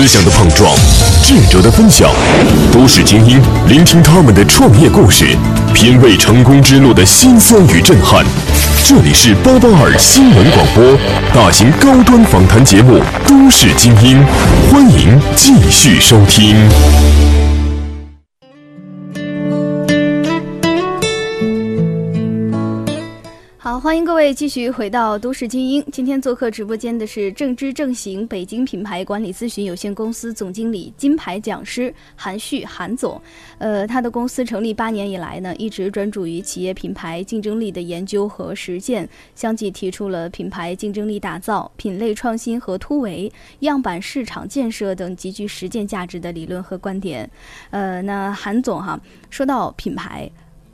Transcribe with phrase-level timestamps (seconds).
[0.00, 0.74] 思想的碰撞，
[1.22, 2.10] 智者的分享，
[2.72, 5.36] 都市精英聆听他们的创业故事，
[5.74, 8.24] 品味成功之路的辛酸与震撼。
[8.82, 10.98] 这里是八八二新闻广播，
[11.34, 12.94] 大型高端访谈节目
[13.28, 14.16] 《都市精英》，
[14.72, 16.56] 欢迎继续收听。
[23.70, 25.80] 好，欢迎各位继续回到都市精英。
[25.92, 33.22] 今天做客直播间的是正知正行北京品牌管理咨询有限公司总经理、金牌讲师韩旭韩总。
[33.58, 47.30] 呃，他的公司成立八年以来呢，一直专注于企业品牌竞争力的研究和实践，相继提出了品牌竞争力打造、品类创新和突围、样板市场建设等极具实践价值的理论和观点。
[47.70, 49.00] 呃，那韩总哈，
[49.30, 50.28] 说到品牌。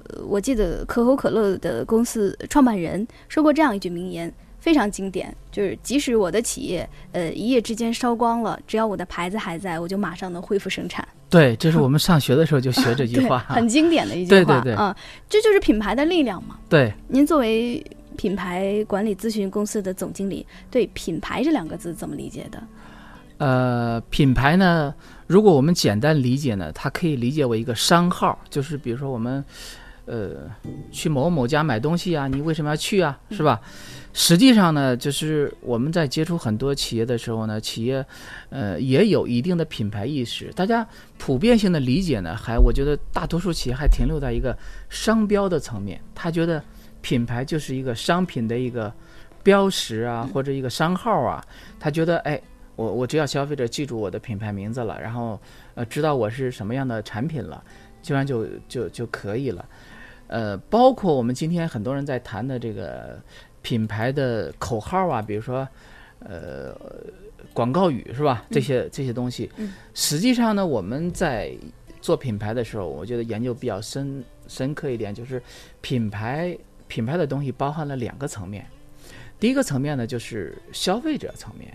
[0.09, 11.07] 呃，我记得可口可乐的公司创办人说过这样一句名言，非常经典，就是即使我的企业呃一夜之间烧光了，只要我的牌子还在，我就马上能恢复生产。
[11.29, 14.45] 对，这是我们上学的时候就学这 句话，很经典的一句话。
[14.45, 14.97] 对对对，啊，
[15.29, 16.59] 这就是品牌的力量嘛。
[16.69, 17.85] 对，您作为
[18.17, 22.63] 品牌管理咨询公司的总经理，对品牌这两个字怎么理解的？
[23.39, 24.95] 呃，品牌呢，
[25.27, 29.45] 如果我们简单理解呢，它可以理解为一个商号，就是比如说我们。
[30.07, 30.51] 呃，
[30.91, 33.19] 去某某家买东西啊，你为什么要去啊？
[33.31, 33.61] 是吧？
[34.13, 38.07] 实际上呢，就是我们在接触很多企业的时候呢，企业，
[38.49, 40.51] 呃，也有一定的品牌意识。
[40.55, 40.87] 大家
[41.19, 44.57] 普遍性的理解呢，还我觉得大多数企业还停留在一个
[44.89, 46.01] 商标的层面。
[46.15, 46.63] 他觉得
[47.03, 48.91] 品牌就是一个商品的一个
[49.43, 51.45] 标识啊，或者一个商号啊。
[51.79, 52.41] 他觉得，哎，
[52.75, 55.39] 我我只要消费者记住我的品牌名字了，然后
[55.75, 57.63] 呃，知道我是什么样的产品了，
[58.01, 59.63] 基本上就就就可以了。
[60.29, 63.21] 呃，包括我们今天很多人在谈的这个
[63.63, 65.67] 品牌的口号啊，比如说，
[66.19, 66.77] 呃，
[67.53, 68.45] 广告语是吧？
[68.51, 69.51] 这些这些东西，
[69.95, 71.57] 实际上呢，我们在
[72.01, 75.41] 做品牌的时候，我觉得研究比较深深刻一点，就是
[75.81, 76.57] 品牌
[76.89, 78.67] 品牌的东西包含了两个层面。
[79.39, 81.73] 第一个层面呢，就是消费者层面，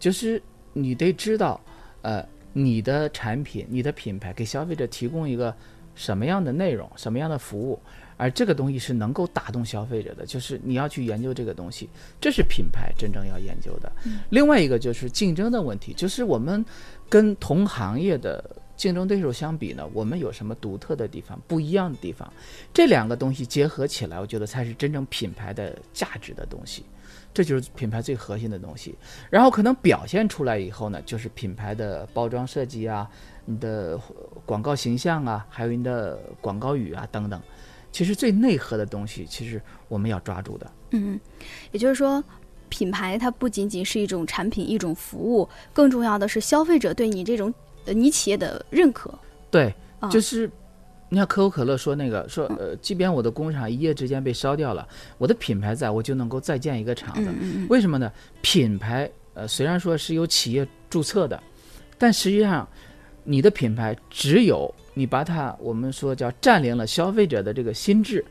[0.00, 1.60] 就是你得知道，
[2.02, 5.54] 呃，你的产品、你的品牌给消费者提供一个。
[5.94, 7.78] 什么样的内容，什么样的服务，
[8.22, 11.88] 而这个东西是能够打动消费者的，就是你要去研究这个东西，
[12.20, 13.90] 这是品牌真正要研究的。
[14.30, 16.64] 另外一个就是竞争的问题，就是我们
[17.08, 18.44] 跟同行业的
[18.76, 22.32] 竞争对手相比呢，我们有什么独特的地方、不一样的地方？
[22.72, 26.84] 这两个东西结合起来，我觉得才是真正品牌的价值的东西。
[27.34, 28.94] 这就是品牌最核心的东西。
[29.30, 33.10] 然后可能表现出来以后呢，就是品牌的包装设计啊。
[33.44, 33.98] 你的
[34.46, 37.42] 广告形象啊，还有你的广告语啊等等，
[37.92, 40.72] 其实最内核的东西，其实我们要抓住的。
[40.90, 41.20] 嗯，
[41.70, 42.24] 也就是说，
[42.68, 47.52] 品牌它不仅仅是一种产品、一种服务，更重要的是消费者对你这种
[47.84, 49.12] 呃你企业的认可。
[49.50, 49.72] 对，
[50.10, 50.50] 就是
[51.08, 54.88] 你看可口可乐说那个说呃，即便我的工厂一夜之间被烧掉了，
[55.18, 57.30] 我的品牌在我就能够再建一个厂子。
[57.68, 58.10] 为什么呢？
[58.40, 61.40] 品牌呃虽然说是由企业注册的，
[61.98, 62.66] 但实际上。
[63.24, 68.24] 你的品牌只有你把它，我们说叫占领了消费者的这个心智，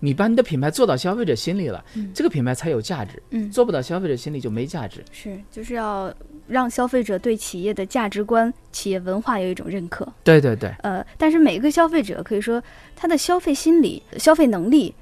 [0.00, 1.84] 你把你的品牌做到消费者心里了，
[2.14, 3.22] 这个品牌才有价值。
[3.30, 5.04] 嗯，做不到消费者心里就没价值。
[5.12, 6.12] 是，就是要
[6.48, 10.10] 让消费者对企业的价值观、企业文化有一种认可。
[10.24, 10.74] 对对对。
[10.82, 12.62] 呃，但是每一个消费者可以说
[12.96, 14.94] 他的消费心理、消费能力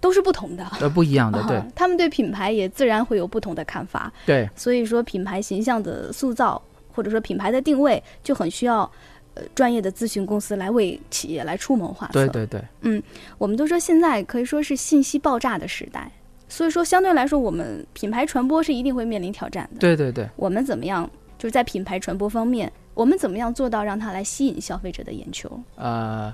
[0.00, 1.42] 都是不同的，呃，不一样的。
[1.48, 4.12] 对，他们对品牌也自然会有不同的看法。
[4.24, 6.62] 对，所以说品牌形象的塑造。
[6.96, 8.88] 或者说品牌的定位就很需要，
[9.34, 12.12] 呃，专业的咨询公司来为企业来出谋划策。
[12.12, 13.02] 对对对，嗯，
[13.36, 16.10] 我们都说现在可以说是信息爆炸的时代，
[16.48, 19.80] 所以说相对来说，我们品牌传播是一定会面临挑战的。
[19.80, 25.50] 对对对，我们怎么样就是在品牌传播方面，我们怎么样做到让它来吸引消费者的眼球？
[25.74, 26.32] 呃，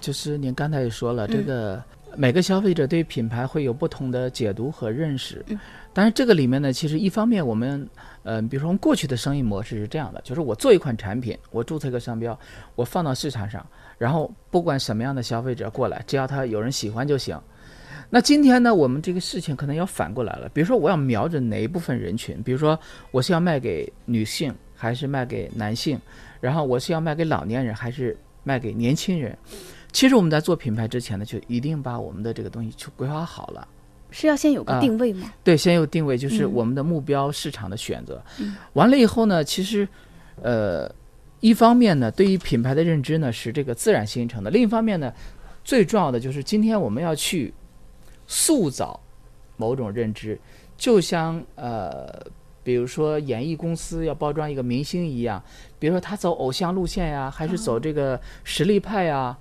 [0.00, 1.80] 就是您刚才也说了，这个
[2.16, 5.44] 每个消费者对品牌会有不同的解读和认识。
[5.48, 5.58] 嗯，
[5.92, 7.88] 但是这个里面呢，其实一方面我们。
[8.22, 12.38] 嗯，比如说我们过去的生意模式是这样的，就是我做一款产品，我注册一个商标，
[12.74, 13.66] 我放到市场上，
[13.96, 17.40] 然后不管什么样的消费者过来，只要他有人喜欢就行。
[18.10, 22.78] 那今天呢，我们这个事情可能要反过来了，比如说我要瞄准哪一部分人群，比如说
[23.10, 25.98] 我是要卖给女性还是卖给男性，
[26.42, 28.14] 然后我是要卖给老年人还是
[28.44, 29.34] 卖给年轻人。
[29.92, 33.66] 其实我们在做品牌之前呢，就一定把我们的这个东西去规划好了。
[34.12, 35.32] 是要先有个定位吗？
[35.44, 38.20] 对，先有定位，就是我们的目标市场的选择。
[38.72, 39.86] 完了以后呢，其实，
[40.42, 40.92] 呃，
[41.38, 45.12] 一方面呢，对于品牌的认知呢是这个自然形成的；另一方面呢，
[45.62, 47.54] 最重要的就是今天我们要去
[48.26, 48.98] 塑造
[49.56, 50.36] 某种认知，
[50.76, 52.08] 就像呃，
[52.64, 55.42] 比比如说演艺公司要包装一个明星一样，
[55.80, 59.36] 比如说他走偶像路线呀，还是走这个实力派呀，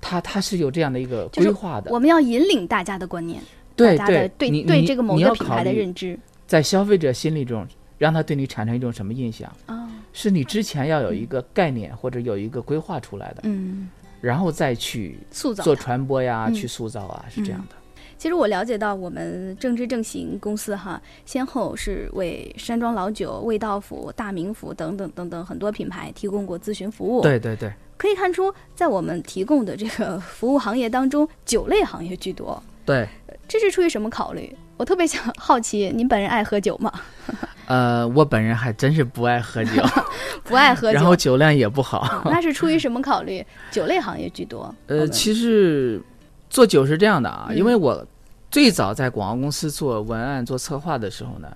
[0.00, 1.90] 他他是有这样的一个规划的。
[1.90, 3.40] 我们要引领大家的观念，
[3.76, 7.66] 对大家的对对这个某你个品牌的认知在消费者心里中，
[7.98, 9.50] 让他对你产生一种什么印象？
[9.66, 13.88] 啊，是你之前要有一个概念或者有一个规划出来的，嗯，
[14.20, 17.76] 然后再去做 塑造做传播呀，嗯去塑造啊，是这样的。
[18.16, 32.62] 其实我了解到，我们正知正行公司哈，先后是为山庄老酒、味道府、大名府等等等等很多品牌提供过咨询服务。，对对对，可以看出，在我们提供的这个服务行业当中，酒类行业居多。
[32.86, 33.06] 对，
[33.46, 34.56] 这是出于什么考虑？
[34.78, 36.90] 我特别想好奇，您本人爱喝酒吗？
[37.66, 39.82] 呃，我本人还真是不爱喝酒，
[40.44, 41.98] 不爱喝酒，然后酒量也不好。
[41.98, 43.44] 啊那是出于什么考虑？
[43.70, 44.74] 酒类行业居多。
[44.86, 46.00] 呃，其实
[46.48, 48.06] 做酒是这样的啊，嗯因为我
[48.50, 51.54] 最早在广告公司做文案、做策划的时候呢，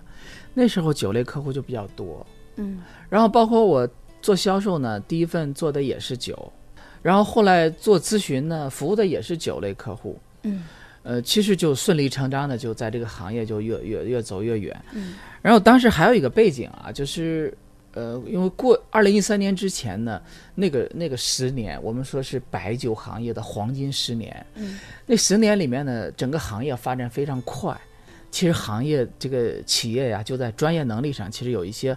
[0.53, 3.89] 那时候酒类客户就比较多，嗯然后包括我
[4.23, 6.51] 做销售呢，第一份做的也是酒，
[7.03, 10.19] 然后后来做咨询呢，服务的也是酒类客户。
[10.45, 10.65] 嗯
[11.05, 14.81] 呃，其实就顺理成章的就在这个行业就越越越走越远。
[14.93, 17.53] 嗯然后当时还有一个背景啊，就是
[17.95, 20.23] 呃，因为过二零一三年之前呢，
[20.55, 24.47] 那个那个十年，我们说是白酒行业的黄金十年。
[24.55, 27.77] 嗯那十年里面呢，整个行业发展非常快。
[28.31, 31.97] 其实行业这个企业呀，就在专业能力上，其实有一些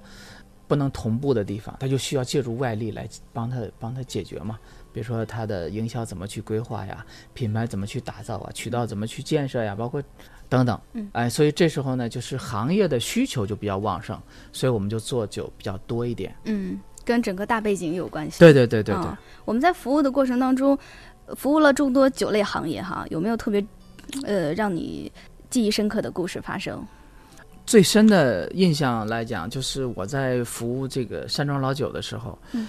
[0.67, 4.59] 不能同步的地方，他就需要借助外力来帮他帮他解决嘛。
[4.91, 10.01] 比如说他的营销怎么去规划呀，品牌怎么去打造啊，渠道怎么去建设呀，包括
[10.47, 10.79] 等等。
[10.93, 14.17] 嗯，哎，所以这时候呢，就是行业的需求就比较旺盛，
[14.53, 16.33] 所以我们就做酒比较多一点。
[16.45, 18.39] 嗯，跟整个大背景有关系。
[18.39, 19.03] 对对对对对。
[19.03, 20.77] 啊我们在服务的过程当中，
[21.25, 23.63] 呃服务了众多酒类行业哈，有没有特别
[24.23, 25.11] 呃让你
[25.49, 26.83] 记忆深刻的故事发生？
[27.65, 32.67] 最深的印象来讲，就是我在服务这个山庄老酒的时候，嗯，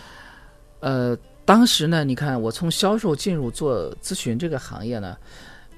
[0.80, 5.16] 呃，当时呢，你看我从销售进入做咨询这个行业呢，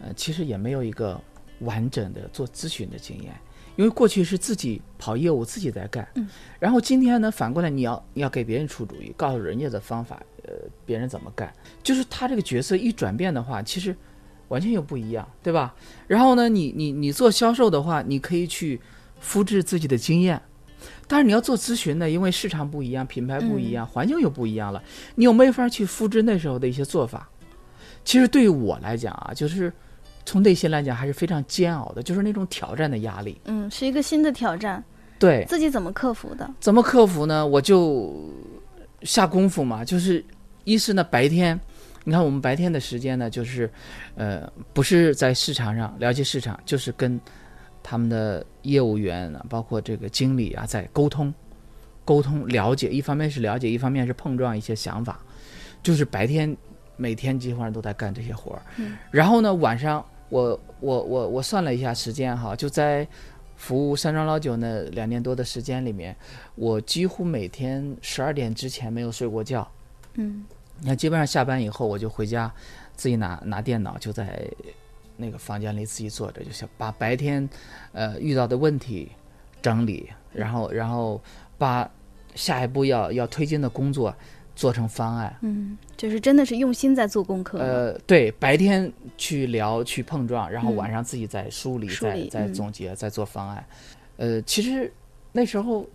[0.00, 1.20] 呃，其实也没有一个
[1.60, 3.34] 完整的做咨询的经验，
[3.76, 6.28] 因为过去是自己跑业务，自己在干，嗯，
[6.60, 10.52] 然后今天呢，反过来你要你要给别人出主意，告诉人家的方法，呃，
[10.86, 13.94] 别人怎么干，就是他这个角色一转变的话，其实
[14.46, 15.74] 完全又不一样，对吧？
[16.06, 18.80] 然后呢，你你你做销售的话，你可以去
[19.20, 20.40] 复制自己的经验。
[21.06, 24.82] 但是你要做咨询呢，因为市场不一样，品牌不一样，环境又不一样了，
[25.14, 27.28] 你又没法去复制那时候的一些做法。
[28.04, 29.72] 其实对于我来讲啊，就是
[30.24, 33.40] 从内心来讲还是非常煎熬的，就是那种挑战的压力。
[33.46, 34.82] 嗯，是一个新的挑战，
[35.18, 36.48] 对，自己怎么克服的？
[36.60, 37.46] 怎么克服呢？
[37.46, 38.30] 我就
[39.02, 40.24] 下功夫嘛，就是
[40.64, 41.58] 一是呢白天，
[42.04, 43.70] 你看我们白天的时间呢，就是
[44.14, 47.18] 呃不是在市场上了解市场，就是跟
[47.90, 51.32] 他们的业务员啊，包括这个经理啊在沟通，
[52.04, 55.18] 沟通了解，一方面是了解，一方面是碰撞一些想法，
[55.82, 56.54] 就是白天
[56.98, 58.98] 每天基本上都在干这些活儿，嗯。
[59.10, 63.08] 然后呢晚上我我我我算了一下时间哈，就在
[63.56, 66.14] 服务山庄老酒那两年多的时间里面，
[66.56, 69.66] 我几乎每天十二点之前没有睡过觉。
[70.16, 70.44] 嗯。
[70.82, 72.52] 那基本上下班以后，我就回家，
[72.96, 74.46] 自己拿拿电脑，就在
[75.18, 77.46] 那个房间里自己坐着，就行把白天
[77.92, 79.10] 呃遇到的问题
[79.60, 81.20] 整理，然后然后
[81.58, 81.90] 把
[82.34, 84.14] 下一步要要推进的工作
[84.54, 85.36] 做成方案。
[85.42, 87.58] 嗯，就是真的是用心在做功课。
[87.58, 93.64] 呃，对，白天去聊去碰撞，然后嗯晚上自己再梳理、梳再总结、再做方案。
[94.16, 94.92] 呃，其实
[95.32, 95.86] 那时候，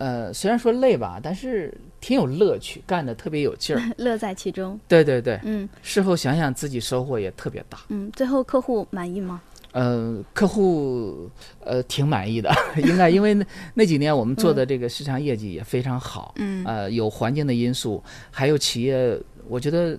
[0.00, 3.82] 呃，虽然说累吧，但是挺有乐趣，干的特别有劲儿。
[3.98, 4.80] 乐在其中。
[4.88, 7.78] 对对对，嗯事后想想自己收获也特别大。
[7.90, 9.42] 嗯，最后客户满意吗？
[9.72, 11.30] 呃，客户
[11.62, 12.50] 呃挺满意的，
[12.82, 16.32] 应该因为那那几年我们做的这个市场业绩也非常好。
[16.38, 19.14] 嗯呃，有环境的因素，还有企业，
[19.48, 19.94] 我觉得，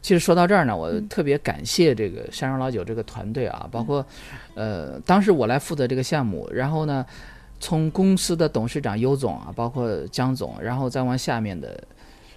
[0.00, 4.04] 其实说到这儿呢，我嗯特别感谢这个山庄老酒这个团队啊，包括，
[4.54, 7.04] 呃，当时我来负责这个项目，然后呢，
[7.62, 11.84] 从公司的董事长尤总啊，包括江总，然后再往下面的，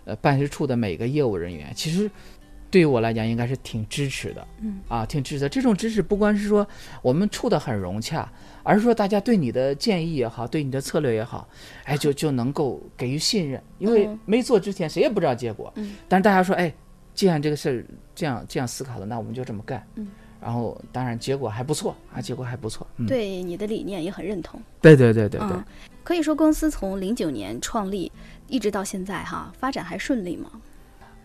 [0.06, 2.10] 呃，办事处的每个业务人员，其实
[2.70, 4.80] 对于我来讲应该是挺支持的，嗯。
[4.88, 5.50] 啊，挺支持的。
[5.50, 6.66] 这种支持不光是说
[7.02, 11.50] 我们处的很融洽，而是说大家对你的建议也好，对你的策略也好，
[11.86, 14.20] 哎，就就能够给予信任，因为嗯。
[14.26, 15.96] 没做之前谁也不知道结果，嗯。
[16.08, 16.72] 但是大家说，哎，
[17.16, 20.08] 既然这个事儿这样这样思考的，那我们就这么干，嗯，
[20.46, 24.62] 然后当然结果还不错啊，结果还不错，嗯，对你的理念也很认同。
[24.80, 25.66] 对对对对对，嗯，
[26.04, 28.12] 可以说公司从零九年创立
[28.48, 30.52] 一直到现在哈，发展还顺利吗？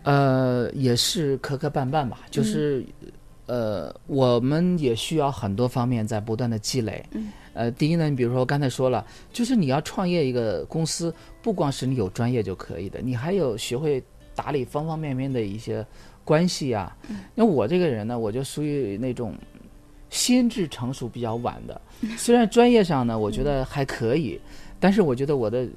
[0.01, 2.83] 呃，也是磕磕绊绊吧，就是
[3.45, 7.05] 呃，我们也需要很多方面在不断的积累。
[7.11, 7.31] 嗯。
[7.53, 11.13] 呃，第一呢，你比如说刚才说了，就是你要创业一个公司，
[11.43, 15.85] 不光是你有专业就可以的，你还有学会打理方方面面的一些
[16.31, 16.95] 关系啊。
[17.09, 17.17] 嗯。
[17.35, 19.35] 那我这个人呢，我就属于那种
[20.09, 21.81] 心智成熟比较晚的，
[22.17, 24.39] 虽然专业上呢，我觉得还可以，
[24.79, 25.67] 但是我觉得我的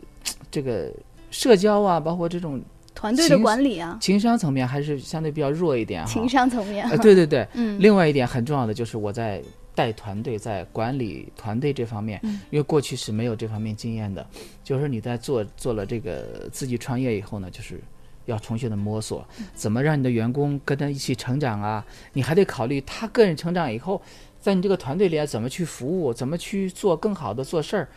[0.51, 0.93] 这个
[1.31, 2.63] 社交啊，包括这种。
[2.97, 6.07] 团队的管理啊，情商层面还是相对比较弱一点。
[6.07, 7.77] 情商层面，呃，对对对，嗯。
[7.81, 9.43] 另外一点很重要的就是我在
[9.75, 12.21] 带团队、在管理团队这方面，
[12.51, 14.25] 因为过去是没有这方面经验的。
[14.63, 17.81] 就是你在做做了这个自己创业以后呢，就是
[18.27, 21.85] 要重新的摸索，怎么让你的员工跟他一起成长啊？
[22.13, 24.01] 你还得考虑他个人成长以后，
[24.41, 27.89] 在你这个团队里怎么去服务，怎么去做更好的做事儿。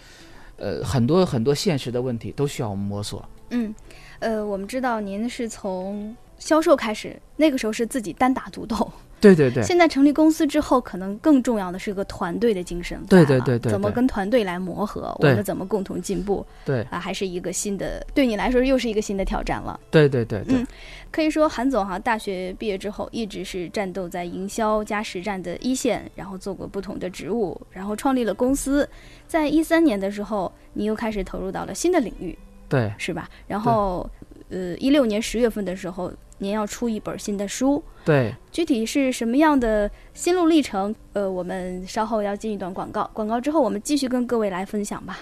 [0.57, 3.23] 呃，很多很多现实的问题都需要我们摸索。
[3.51, 3.73] 嗯。
[4.19, 8.91] 呃，我们知道您是从销售开始，那个时候是自己单打独斗。
[9.19, 9.63] 对对对。
[9.63, 12.99] 现在成立公司之后，可能更重要的是一个团队的精神。
[13.09, 13.71] 对对对对。
[13.71, 15.15] 怎么跟团队来磨合？
[15.19, 16.45] 我们怎么共同进步？
[16.65, 16.81] 对。
[16.91, 19.79] 啊，还是一个新的，对你来说又是一个新的挑战了。
[19.89, 20.43] 对对对。
[20.47, 20.65] 嗯，
[21.11, 28.87] 可以说韩总哈，大学毕业之后一直是战斗在营销加实战的一线，然后做过不同的职务，然后创立了公司。
[29.27, 32.37] 在一三年的时候，你又开始投入到了新的领域。
[32.69, 33.29] 对，是吧？
[33.47, 34.09] 然后，
[34.49, 37.83] 呃，一六年十月份的时候，您要出一本新的书。
[38.05, 40.95] 对，具体是什么样的心路历程？
[41.13, 45.19] 呃，我们稍后要进一段广告，广告之后我们继续跟各位来分享吧。